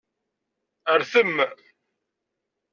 Rtem. 0.99 1.35